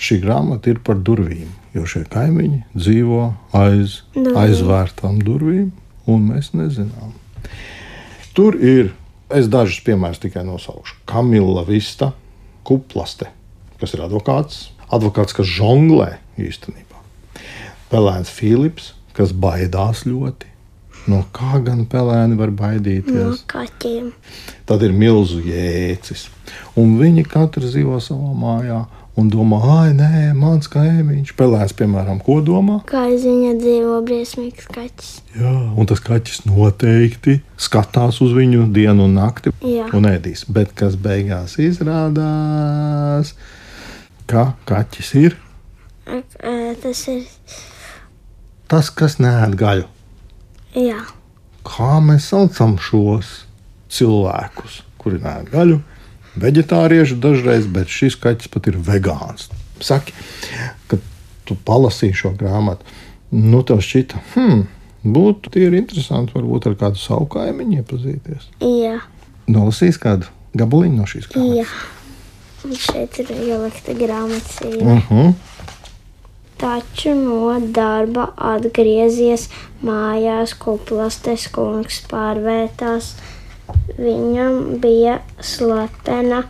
šī 0.03 0.21
grāmata 0.23 0.73
ir 0.73 0.81
par 0.85 0.97
durvīm, 1.05 1.51
jo 1.77 1.85
šie 1.89 2.07
kaimiņi 2.11 2.63
dzīvo 2.73 3.21
aiz 3.59 3.99
Durvīm. 4.15 4.39
aizvērtām 4.45 5.21
durvīm, 5.27 5.69
un 6.09 6.25
mēs 6.31 6.53
nezinām. 6.57 7.13
Tur 8.33 8.57
ir, 8.57 8.95
es 9.29 9.49
dažus 9.53 9.83
piemērus 9.85 10.23
tikai 10.23 10.45
nosaukšu. 10.49 11.03
Kamila 11.09 11.67
Vista, 11.69 12.13
Kuplaste, 12.65 13.29
kas 13.81 13.93
ir 13.97 14.05
advokāts, 14.07 14.71
advokāts, 14.89 15.35
kas 15.37 15.49
žonglē 15.53 16.15
īstenībā. 16.41 17.01
Pelēns 17.93 18.31
Filips, 18.33 18.93
kas 19.13 19.35
baidās 19.37 20.07
ļoti. 20.09 20.49
No 21.11 21.25
kā 21.35 21.59
gan 21.65 21.85
pelēni 21.91 22.37
var 22.39 22.51
No 22.53 22.59
baidīties? 22.63 23.43
kaķiem. 23.51 24.13
Tad 24.67 24.83
ir 24.87 24.93
milzu 24.95 25.41
jēcis. 25.43 26.29
Un 26.79 26.99
viņi 27.01 27.25
katrs 27.27 27.73
dzīvo 27.75 27.99
savā 28.01 28.31
mājā 28.39 28.85
un 29.19 29.29
domā, 29.29 29.59
ah, 29.61 29.89
nē, 29.93 30.31
mans 30.39 30.69
kaimiņš. 30.73 31.35
Pelēns, 31.37 31.75
piemēram, 31.77 32.21
ko 32.25 32.39
domā? 32.41 32.79
Kā 32.89 33.03
ziņa 33.11 33.51
dzīvo 33.61 33.99
briesmīgs 34.07 34.69
kaķis. 34.73 35.11
Jā, 35.37 35.53
un 35.77 35.87
tas 35.91 36.01
kaķis 36.01 36.45
noteikti 36.49 37.41
skatās 37.61 38.23
uz 38.25 38.33
viņu 38.33 38.71
dienu 38.73 39.05
un 39.11 39.19
nakti 39.19 39.53
Jā. 39.61 39.91
un 39.93 40.07
ēdīs. 40.09 40.47
Bet 40.49 40.73
kas 40.79 40.95
beigās 40.97 41.59
izrādās, 41.61 43.35
ka 44.31 44.53
kaķis 44.71 45.15
ir 45.21 45.37
Tas 46.83 47.07
ir. 47.09 47.23
tas, 48.69 48.89
kas 48.91 49.19
nēd 49.23 49.55
gaļu. 49.61 49.85
Jā, 50.75 51.01
Kā 51.63 52.01
mēs 52.03 52.25
saucam 52.33 52.75
šos 52.83 53.45
cilvēkus, 53.93 54.81
kuri 54.99 55.21
nēd 55.23 55.53
gaļu? 55.53 55.79
Vegetārieši 56.43 57.19
dažreiz, 57.23 57.69
bet 57.71 57.93
šis 57.93 58.17
kaķis 58.19 58.51
pat 58.51 58.67
ir 58.73 58.79
vegāns. 58.83 59.51
Saki, 59.83 60.15
kad 60.91 61.03
tu 61.47 61.55
palasīji 61.69 62.17
šo 62.23 62.33
grāmatu, 62.41 62.87
nu 63.37 63.61
tev 63.69 63.83
šķita, 63.85 64.23
hmm, 64.35 64.65
būtu 65.05 65.53
tie 65.55 65.67
ir 65.69 65.77
interesanti 65.79 66.35
varbūt 66.35 66.71
ar 66.71 66.79
kādu 66.81 66.99
savu 67.03 67.29
kaimiņu 67.37 67.83
iepazīties. 67.83 68.49
jā, 68.65 68.99
Nolasīs 69.53 69.99
kādu 70.03 70.31
gabaliņu 70.57 70.97
no 70.97 71.07
šīs 71.07 71.29
grāmatas. 71.31 71.63
jā. 71.63 72.01
Un 72.63 72.77
šeit 72.79 73.19
ir 73.19 73.31
ielikta 73.35 73.95
grāmatas. 73.99 74.59
Uh 74.63 75.11
-huh. 75.11 75.35
Taču 76.63 77.17
no 77.19 77.57
darba 77.75 78.29
atgriezies 78.39 79.49
mājās, 79.83 80.53
ko 80.55 80.77
plastes 80.79 81.49
kungs 81.51 81.97
pārvērtās. 82.07 83.17
Viņam 83.99 84.77
bija 84.83 85.17
slepena 85.43 86.45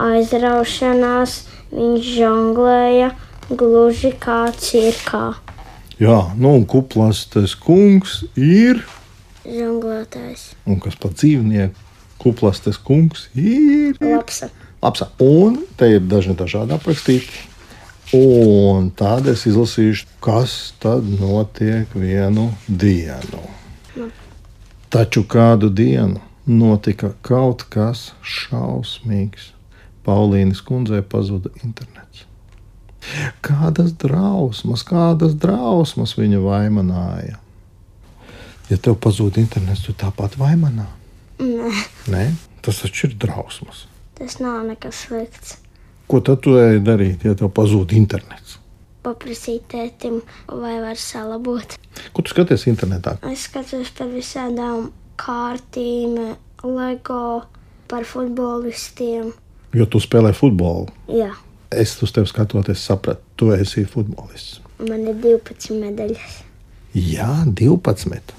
aizraušanās, 0.00 1.34
viņš 1.74 2.08
žonglēja 2.16 3.10
gluži 3.50 4.14
kā 4.22 4.46
cirkā. 4.56 5.34
Jā, 6.00 6.30
nu 6.40 6.54
un 6.56 6.64
kuplastes 6.64 7.52
kungs 7.60 8.22
ir, 8.40 8.80
Žonglētājs. 9.44 10.54
un 10.64 10.80
kas 10.80 10.96
pat 10.96 11.18
dzīvnieku, 11.20 11.76
kuplastes 12.22 12.80
kungs 12.80 13.28
ir. 13.36 14.00
Labs. 14.00 14.44
Labs. 14.80 15.04
Un 15.20 15.60
te 15.76 15.90
ir 15.98 16.00
dažni 16.08 16.32
dažādi 16.38 16.72
aprakstīti. 16.76 17.49
Un 18.16 18.88
tad 18.98 19.28
es 19.30 19.44
izlasīšu, 19.46 20.06
kas 20.24 20.72
tad 20.82 21.06
notiek 21.20 21.92
vienu 21.94 22.48
dienu. 22.66 23.42
Taču 24.90 25.22
kādu 25.30 25.68
dienu 25.70 26.18
notika 26.50 27.12
kaut 27.22 27.62
kas 27.70 28.08
šausmīgs. 28.26 29.52
Paulīnas 30.02 30.62
kundzei 30.66 31.04
pazuda 31.06 31.52
internets. 31.62 32.24
Kādas 33.46 33.92
drausmas, 34.00 34.82
kādas 34.84 35.36
drausmas 35.38 36.16
viņa 36.18 36.40
vaimanāja. 36.42 37.38
Ja 38.70 38.76
tev 38.78 38.98
pazūd 39.02 39.38
internets, 39.38 39.84
tu 39.86 39.94
tāpat 39.94 40.34
vaimanā. 40.40 40.88
Nē, 41.40 41.70
Nē, 42.10 42.26
tas 42.62 42.82
taču 42.82 43.06
ir 43.08 43.14
drausmas. 43.22 43.86
tas 44.18 44.38
nav 44.42 44.66
nekas 44.66 45.06
slikts. 45.06 45.56
Ko 46.10 46.18
tad 46.26 46.40
tu 46.42 46.56
ej 46.58 46.80
darīt, 46.82 47.22
ja 47.24 47.36
tev 47.38 47.52
pazūd 47.54 47.92
internets? 47.94 48.56
Paprasīt 49.06 49.68
tētim, 49.70 50.18
vai 50.50 50.74
var 50.82 50.98
salabot. 51.00 51.76
Ko 52.12 52.22
tu 52.24 52.32
skaties 52.34 52.66
internetā? 52.68 53.14
Es 53.30 53.46
skatos 53.48 53.92
par 53.96 54.10
visādām 54.12 54.90
kārtīm, 55.20 56.16
LEGO, 56.66 57.22
par 57.88 58.04
futbolistiem. 58.08 59.30
Jo 59.76 59.86
tu 59.86 60.00
spēlē 60.02 60.34
futbolu. 60.36 60.90
Jā, 61.08 61.30
Es 61.70 61.92
uz 62.02 62.10
tevi 62.10 62.26
skatoties, 62.26 62.80
sapratu, 62.82 63.22
tu 63.38 63.52
esi 63.54 63.84
futbolists. 63.86 64.56
man 64.88 65.04
ir 65.06 65.14
12 65.22 65.76
medaļas. 65.78 66.32
Jā, 66.98 67.44
12. 67.46 68.34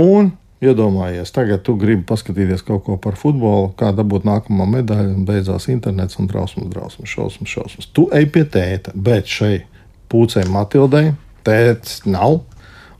Un 0.00 0.30
iedomājies, 0.60 1.32
tagad 1.32 1.62
tu 1.64 1.74
gribi 1.80 2.04
paskatīties 2.08 2.62
kaut 2.66 2.84
ko 2.86 2.96
par 3.00 3.16
futbolu, 3.20 3.72
kā 3.80 3.90
dabūt 3.96 4.26
nākamo 4.28 4.66
medaļu, 4.68 5.14
un 5.16 5.26
beidzās 5.28 5.70
internets 5.72 6.20
un 6.20 6.28
drausmas, 6.30 6.68
drausmas, 6.72 7.08
šausmas, 7.08 7.48
šausmas. 7.48 7.88
Tu 7.96 8.06
ej 8.16 8.28
pie 8.34 8.44
tēta, 8.44 8.92
bet 8.94 9.30
šai 9.30 9.54
pūcei 10.12 10.44
Matildai 10.52 11.10
tēts 11.46 12.02
nav, 12.08 12.42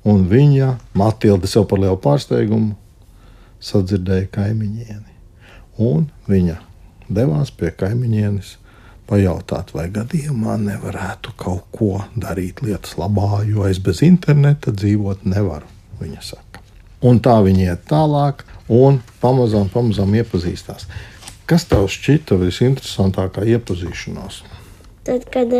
un 0.08 0.24
viņa 0.30 0.72
Matilda 0.96 1.50
sev 1.50 1.68
par 1.68 1.82
lielu 1.82 2.00
pārsteigumu 2.00 2.74
sadzirdēja 3.60 4.30
kaimiņieni. 4.32 5.18
Un 5.84 6.08
viņa 6.28 6.56
devās 7.12 7.52
pie 7.52 7.72
kaimiņienes 7.76 8.56
pajautāt, 9.10 9.74
vai 9.74 9.88
gadījumā 9.92 10.56
nevarētu 10.62 11.34
kaut 11.40 11.66
ko 11.74 12.04
darīt 12.16 12.62
lietas 12.64 12.96
labā, 13.00 13.42
jo 13.48 13.66
es 13.68 13.82
bez 13.82 14.04
interneta 14.06 14.72
dzīvot 14.72 15.26
nevaru. 15.28 15.68
Viņa 16.00 16.22
saka. 16.24 16.49
Un 17.06 17.20
tā 17.24 17.38
viņi 17.44 17.70
iet 17.70 17.86
tālāk, 17.88 18.44
un 18.68 19.00
pamazām, 19.22 19.70
pamazām 19.72 20.12
iepazīstās. 20.20 20.86
Kas 21.48 21.64
tev 21.70 21.88
šķita 21.90 22.36
visinteresantākā 22.40 23.46
iepazīšanās? 23.56 24.42
Tad, 25.08 25.24
kad 25.32 25.54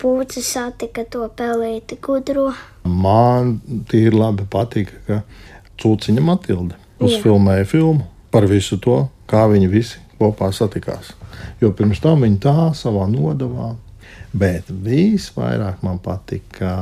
puci 0.00 0.42
satika 0.44 1.04
to 1.10 1.26
pelēti 1.36 1.98
gudro, 2.02 2.52
Man 2.84 3.58
tīri 3.88 4.12
labi 4.12 4.44
patika, 4.50 4.98
ka 5.06 5.20
Cūciņa 5.80 6.20
Matilde 6.20 6.76
uzfilmēja 7.00 7.64
filmu 7.68 8.04
par 8.30 8.44
visu 8.50 8.76
to, 8.76 9.06
kā 9.30 9.46
viņi 9.48 9.70
visi 9.72 10.02
kopā 10.18 10.50
satikās. 10.52 11.14
Jo 11.62 11.72
pirms 11.72 12.02
tam 12.04 12.26
viņi 12.26 12.42
tā 12.44 12.68
savā 12.76 13.08
nodavā 13.08 13.72
Bet 14.34 14.66
visvairāk 14.66 15.84
man 15.86 16.00
patika 16.02 16.72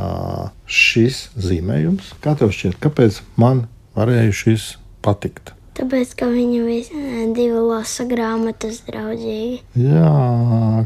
šis 0.64 1.26
zīmējums. 1.36 2.14
Kā 2.24 2.32
tev 2.38 2.48
šķiet, 2.54 2.78
kāpēc 2.80 3.18
man 3.36 3.66
varēja 3.96 4.32
šis 4.42 4.68
patikt? 5.04 5.54
Tāpēc, 5.72 6.10
ka 6.20 6.28
viņi 6.28 6.58
visi 6.66 7.02
divi 7.32 7.60
lasa 7.64 8.04
grāmatas 8.08 8.82
draudzīgi. 8.84 9.62
Jā, 9.80 10.12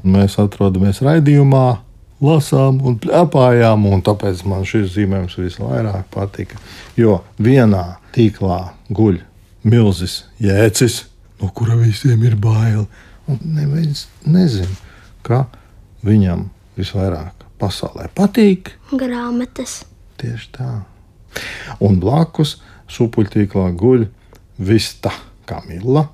mēs 0.07 0.37
atrodamies 0.39 1.03
raidījumā, 1.03 1.65
lasām 2.23 2.79
un 2.87 2.99
plēpājām, 3.03 3.89
un 3.91 4.05
tāpēc 4.07 4.45
man 4.47 4.63
šis 4.69 4.93
zīmējums 4.95 5.35
visvairāk 5.41 6.07
patika. 6.15 6.61
Jo 6.97 7.19
vienā 7.43 7.99
tīklā 8.15 8.61
guļ 8.95 9.19
milzis 9.67 10.21
jēcis, 10.39 11.03
no 11.43 11.51
kura 11.51 11.75
visiem 11.81 12.23
ir 12.25 12.39
bail. 12.39 12.87
Un 13.27 13.41
neviens 13.57 14.05
nezina, 14.23 14.71
ka 15.27 15.49
viņam 16.07 16.47
visvairāk 16.79 17.43
pasaulē 17.59 18.07
patīk. 18.15 18.71
Grāmatas. 18.95 19.81
Tieši 20.21 20.53
tā. 20.55 20.71
Un 21.83 21.99
blakus 22.01 22.57
supuļtīklā 22.93 23.71
guļ 23.81 24.07
Vista 24.59 25.11
Kamila, 25.47 26.07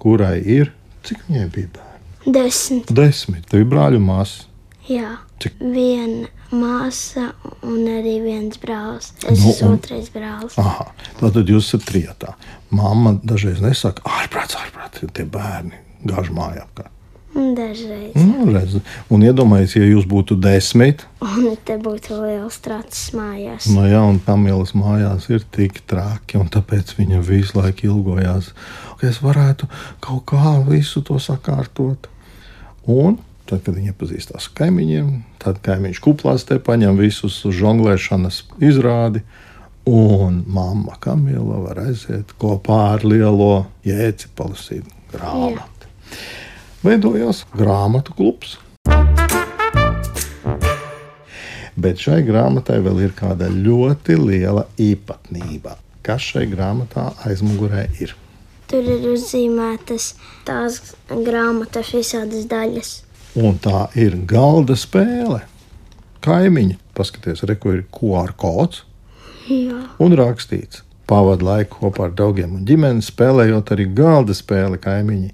kurai 0.00 0.38
ir 0.44 0.72
cik 1.06 1.24
viņai 1.28 1.46
bija 1.54 1.70
bērni? 1.76 2.32
Desmit. 2.34 2.90
Desmit. 2.92 3.46
Tev 3.48 3.60
ir 3.64 3.68
brāļu 3.70 4.00
māsas. 4.02 4.46
Jā. 4.88 5.16
Cik? 5.40 5.54
Viena 5.60 6.26
māsa 6.50 7.28
un 7.62 7.84
arī 7.92 8.16
viens 8.24 8.56
brālis. 8.58 9.12
Es 9.28 9.38
Nu, 9.44 9.50
esmu 9.52 9.68
un- 9.68 9.78
otrais 9.78 10.08
brālis. 10.10 10.56
Aha, 10.58 10.88
tātad 11.20 11.46
jūs 11.52 11.68
esat 11.68 11.84
trijotā. 11.88 12.34
Mamma 12.70 13.12
dažreiz 13.22 13.60
nesaka, 13.60 14.02
ārprāts, 14.02 14.56
ārprāts, 14.56 15.04
tie 15.12 15.24
bērni 15.24 15.76
gāž 16.06 16.30
mājā. 16.32 16.64
apkārt." 16.66 16.90
Dažreiz. 17.34 18.14
Nu, 18.16 18.46
redz. 18.50 18.78
un 19.12 19.22
iedomājieties, 19.22 19.74
ja 19.76 19.86
jūs 19.90 20.06
būtu 20.08 20.38
desmit, 20.40 21.04
Un 21.22 21.56
te 21.64 21.76
būtu 21.78 22.16
liels 22.22 22.56
tracis 22.64 23.12
mājās. 23.14 23.66
no 23.74 23.84
jā, 23.86 24.00
un 24.00 24.18
Kamilas 24.24 24.72
mājās 24.74 25.28
ir 25.30 25.44
tik 25.54 25.82
traki, 25.86 26.38
un 26.40 26.48
tāpēc 26.48 26.94
viņa 26.98 27.20
visu 27.26 27.58
laiku 27.60 27.86
ilgojās, 27.90 28.52
ka 29.00 29.06
es 29.10 29.20
varētu 29.22 29.68
kaut 30.00 30.24
kā 30.32 30.56
visu 30.66 31.02
to 31.04 31.18
sakārtot. 31.22 32.08
Un 32.88 33.18
tad, 33.46 33.60
kad 33.64 33.74
viņa 33.76 33.92
iepazīstās 33.92 34.48
ar 34.48 34.54
kaimiņiem, 34.62 35.12
tad 35.38 35.60
kaimiņš 35.64 36.00
kuplās 36.04 36.44
te 36.48 36.58
paņem 36.58 36.96
visus 36.98 37.36
uz 37.44 37.54
žonglēšanas 37.60 38.42
izrādi. 38.60 39.22
Un 39.88 40.42
mamma 40.48 40.96
Kamila 41.00 41.60
var 41.64 41.78
aiziet 41.86 42.32
kopā 42.40 42.80
ar 42.96 43.04
lielo 43.08 43.66
jēci 43.88 44.28
palasīt 44.36 44.84
grāmatu. 45.12 45.88
Veidojās 46.78 47.40
grāmatu 47.58 48.14
klubs. 48.14 48.52
Bet 51.78 51.98
šai 51.98 52.20
grāmatai 52.26 52.76
vēl 52.84 53.00
ir 53.08 53.16
kāda 53.18 53.48
ļoti 53.50 54.14
liela 54.18 54.62
īpatnība. 54.78 55.74
Kas 56.06 56.22
šai 56.30 56.44
grāmatā 56.50 57.08
aizmugurē 57.26 57.88
ir? 57.98 58.14
Tur 58.70 58.86
ir 58.94 59.10
uzzīmētas 59.10 60.12
tās 60.46 60.80
grāmatas 61.10 61.90
visādas 61.96 62.46
daļas. 62.46 62.94
Un 63.42 63.58
tā 63.58 63.88
ir 63.98 64.14
galda 64.30 64.78
spēle. 64.78 65.42
Kaimiņi, 66.22 66.78
paskatieties, 66.94 67.42
re, 67.48 67.58
kur 67.58 67.80
ir 67.80 67.86
QR 67.94 68.36
kods 68.38 68.84
Jā. 69.50 69.82
un 69.98 70.14
rakstīts. 70.18 70.84
Pavadu 71.08 71.46
laiku 71.46 71.78
kopā 71.86 72.06
ar 72.06 72.10
draugiem 72.12 72.58
un 72.58 72.66
ģimeni, 72.68 73.00
spēlējot 73.02 73.70
arī 73.72 73.86
galda 73.96 74.34
spēli 74.36 74.76
kaimiņi. 74.82 75.30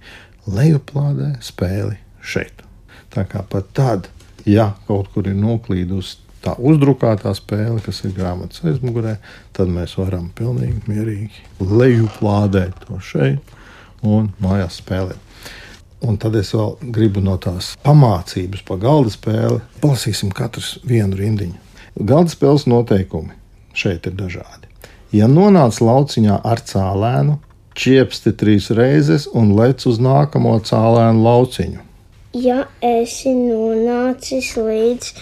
Lejuplādē 0.51 1.35
spēli 1.45 1.97
šeit. 2.21 2.61
Tā 3.15 3.25
kā 3.31 3.45
pat 3.49 3.71
tad, 3.77 4.09
ja 4.45 4.73
kaut 4.89 5.09
kur 5.15 5.29
ir 5.31 5.37
noklīdusi 5.39 6.19
tā 6.45 6.55
uzdrukātā 6.61 7.33
spēle, 7.37 7.81
kas 7.85 8.03
ir 8.05 8.13
grāmatas 8.17 8.65
aizmugurē, 8.67 9.17
tad 9.57 9.71
mēs 9.73 9.97
varam 9.97 10.29
pilnīgi 10.37 10.83
mierīgi 10.91 11.45
lejuplādēt 11.65 12.85
to 12.85 12.99
šeit 13.01 13.55
un 14.05 14.33
mājās 14.45 14.81
spēlēt. 14.83 15.21
Un 16.05 16.19
tad 16.21 16.37
es 16.37 16.51
vēl 16.53 16.75
gribu 16.93 17.23
no 17.25 17.39
tās 17.41 17.73
pamācības 17.85 18.65
par 18.69 18.83
galda 18.83 19.13
spēli. 19.15 19.63
Palasīsim 19.81 20.35
katrs 20.37 20.75
vienu 20.85 21.17
rindiņu. 21.17 21.57
Galda 22.05 22.35
spēles 22.35 22.67
noteikumi 22.69 23.33
šeit 23.73 24.11
ir 24.11 24.17
dažādi. 24.19 24.69
Ja 25.15 25.31
nonāc 25.31 25.79
lauciņā 25.81 26.41
ar 26.45 26.61
cēlēnu, 26.67 27.39
čiepsti 27.75 28.33
trīs 28.39 28.71
reizes 28.75 29.27
un 29.35 29.55
lec 29.59 29.85
uz 29.91 30.01
nākamo 30.03 30.57
cēlēnu 30.65 31.25
lauciņu. 31.25 31.81
Ja 32.35 32.65
esi 32.83 33.31
nonācis 33.35 34.55
līdz 34.59 35.13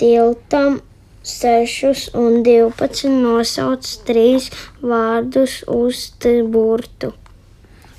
tiltam 0.00 0.80
6 1.24 2.14
un 2.20 2.42
12, 2.44 3.08
nosauc 3.08 3.88
trīs 4.04 4.50
vārdus 4.84 5.62
uz 5.68 6.10
burtu. 6.52 7.12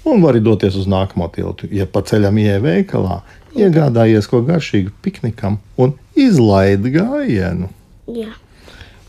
Un 0.05 0.21
vari 0.21 0.41
doties 0.41 0.75
uz 0.77 0.85
nākamo 0.89 1.31
tiltu. 1.33 1.69
Ja 1.73 1.87
pa 1.89 2.03
ceļam 2.05 2.37
ieej 2.37 2.59
veikalā, 2.61 3.23
iegādājies 3.57 4.29
ko 4.29 4.43
garšīgu 4.45 4.93
piknikam 5.01 5.57
un 5.81 5.95
izlaidi 6.13 6.93
gājienu. 6.99 7.71
Jā. 8.05 8.35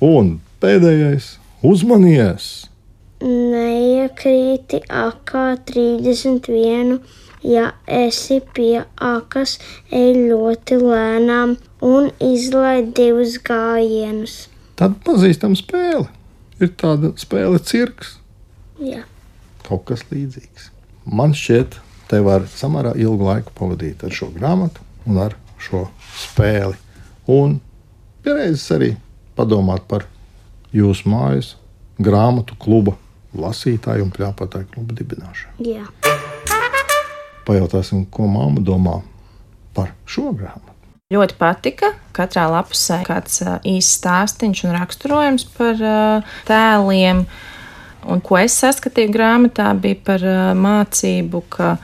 Un 0.01 0.39
pēdējais- 0.61 1.37
uzmanies! 1.73 2.69
Neiekrīti 3.25 4.83
akā 4.93 5.45
31. 5.65 6.99
Ja 7.47 7.71
esi 7.89 8.43
pie 8.53 8.83
akas, 9.01 9.57
ej 9.89 10.13
ļoti 10.29 10.77
lēnām 10.83 11.55
un 11.87 12.11
izlaid 12.21 12.91
divus 12.97 13.39
gājienus. 13.41 14.51
Tad 14.77 14.99
pazīstama 15.07 15.57
spēle. 15.57 16.11
Ir 16.61 16.73
tāda 16.77 17.15
spēle, 17.21 17.61
cirks, 17.61 18.19
Jā. 18.81 19.05
kaut 19.65 19.87
kas 19.89 20.05
līdzīgs. 20.11 20.71
Man 21.09 21.33
šķiet, 21.37 21.79
te 22.11 22.21
var 22.25 22.45
samērā 22.53 22.95
ilgu 23.01 23.29
laiku 23.29 23.53
pavadīt 23.57 24.05
ar 24.05 24.13
šo 24.13 24.29
grāmatu 24.35 24.85
un 25.07 25.21
ar 25.25 25.37
šo 25.61 25.87
spēli. 26.21 26.77
Un 27.33 27.61
pieredzes 28.25 28.69
arī 28.77 28.93
padomāt 29.37 29.89
par 29.89 30.05
jūsu 30.77 31.09
mājas 31.09 31.55
grāmatu 32.01 32.57
kluba 32.61 32.97
lasītāju 33.41 34.07
un 34.07 34.13
plāpātāju 34.15 34.71
klubu 34.75 34.97
dibināšanu. 34.99 35.67
Jā. 35.67 35.85
Pajautāsim, 37.47 38.07
ko 38.11 38.27
mamma 38.31 38.63
domā 38.65 39.01
par 39.77 39.93
šo 40.09 40.33
grāmatu. 40.35 40.73
Ļoti 41.15 41.37
patika. 41.39 41.93
Katrā 42.17 42.49
lapusē 42.51 43.03
kāds 43.07 43.39
ā, 43.47 43.61
īsts 43.63 44.01
stāstīns 44.01 44.65
un 44.67 44.75
raksturojums 44.75 45.45
par 45.55 45.79
tēliem. 46.49 47.21
Un 48.11 48.23
ko 48.23 48.39
es 48.41 48.57
saskatīju 48.59 49.13
grāmatā, 49.15 49.69
bija 49.79 50.01
par 50.09 50.25
mācību, 50.59 51.43
ka 51.51 51.77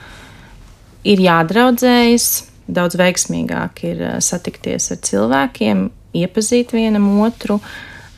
ir 1.07 1.23
jādraudzējas, 1.23 2.27
daudz 2.67 2.99
veiksmīgāk 2.99 3.83
ir 3.87 4.03
satikties 4.23 4.91
ar 4.95 5.01
cilvēkiem, 5.07 5.87
iepazīt 6.19 6.75
vienam 6.75 7.07
otru. 7.23 7.59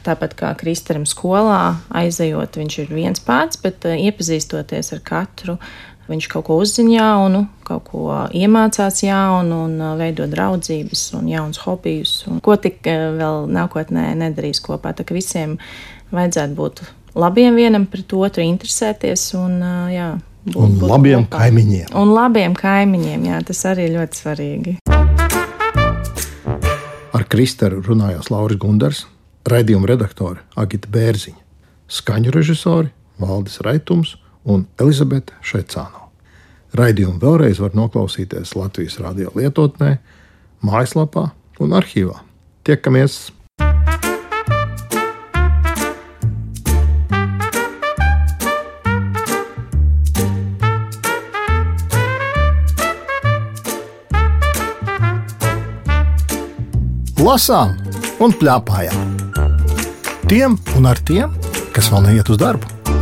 Tāpat 0.06 0.36
kā 0.38 0.52
Kristaram 0.60 1.06
skolā, 1.10 1.78
aizejot, 1.98 2.60
viņš 2.62 2.76
ir 2.84 2.92
viens 2.94 3.22
pats, 3.26 3.58
bet 3.58 3.88
ā, 3.90 3.96
iepazīstoties 4.06 4.92
ar 4.94 5.00
katru, 5.08 5.56
viņš 6.12 6.28
kaut 6.30 6.46
ko 6.46 6.60
uzzina 6.62 6.94
jaunu, 7.00 7.48
kaut 7.66 7.88
ko 7.90 8.04
iemācās 8.38 9.02
jaunu 9.02 9.64
un 9.66 9.74
ā, 9.82 9.96
veido 9.98 10.28
draudzības 10.30 11.08
un 11.18 11.32
jaunus 11.32 11.58
hobijus. 11.66 12.14
Un 12.30 12.38
ko 12.46 12.54
tik 12.62 12.86
ā, 12.86 13.00
vēl 13.18 13.48
nākotnē 13.50 14.12
nedarīs 14.22 14.62
kopā. 14.62 14.94
Tā 14.94 15.02
kā 15.10 15.18
visiem 15.18 15.58
vajadzētu 16.14 16.54
būt 16.60 16.84
labiem 17.18 17.58
vienam 17.58 17.88
pret 17.90 18.14
otru, 18.14 18.46
interesēties 18.46 19.26
un 19.42 19.58
jā. 19.90 20.12
būt- 20.46 20.62
Un 20.62 20.78
būt 20.84 20.90
labiem 20.94 21.26
kopā. 21.26 21.40
kaimiņiem. 21.50 21.90
Un 21.98 22.14
labiem 22.14 22.54
kaimiņiem, 22.54 23.26
jā, 23.26 23.42
tas 23.50 23.66
arī 23.66 23.90
ļoti 23.98 24.22
svarīgi. 24.22 24.78
Ar 27.16 27.24
Kristēru 27.32 27.82
runājās 27.82 28.30
Lauris 28.30 28.60
Gundars, 28.60 29.06
raidījuma 29.50 29.90
redaktore 29.90 30.42
Agita 30.58 30.90
Bērziņa, 30.92 31.42
skaņu 31.92 32.34
režisori 32.34 32.92
Valdis 33.22 33.62
Raitums 33.66 34.16
un 34.44 34.66
Elizabete 34.82 35.38
Šaicāno. 35.46 36.10
Raidījumu 36.76 37.22
vēlreiz 37.22 37.62
var 37.64 37.78
noklausīties 37.78 38.56
Latvijas 38.58 39.00
radio 39.00 39.32
lietotnē, 39.38 39.98
mājaslapā 40.66 41.30
un 41.62 41.78
arhīvā. 41.78 42.20
Tiekamies! 42.66 43.32
Lasām 57.26 57.72
un 58.22 58.36
plēpājām! 58.38 59.25
Tiem 60.26 60.56
un 60.74 60.88
ar 60.90 60.98
tiem, 61.06 61.34
kas 61.76 61.92
vēl 61.94 62.08
neiet 62.08 62.30
uz 62.34 62.40
darbu. 62.42 62.95